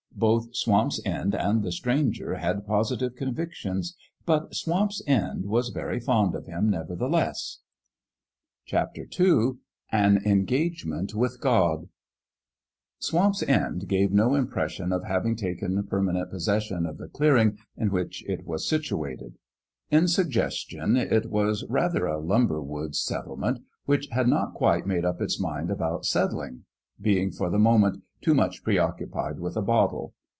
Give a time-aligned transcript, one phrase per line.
[0.13, 3.95] Both Swamp's End and the Stranger had positive convictions.
[4.23, 7.61] But Swamp's End was very fond of Him, nevertheless.
[8.71, 9.53] II
[9.91, 11.89] AN ENGAGEMENT WITH GOD
[12.99, 17.89] SWAMP'S END gave no impression of hav ing taken permanent possession of the clearing in
[17.89, 19.39] which it was situated.
[19.89, 25.05] In sug gestion it was rather a lumber woods settlement which had not quite made
[25.05, 26.65] up its mind about settling,
[26.99, 30.13] being for the moment too much preoc cupied with a bottle.